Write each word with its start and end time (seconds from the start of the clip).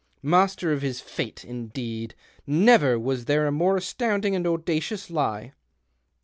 Master 0.23 0.73
of 0.73 0.81
his 0.81 0.99
fate, 0.99 1.45
indeed! 1.45 2.15
Never 2.47 2.97
was 2.97 3.25
there 3.25 3.45
a 3.45 3.51
more 3.51 3.77
astounding 3.77 4.35
and 4.35 4.47
audacious 4.47 5.11
lie."' 5.11 5.53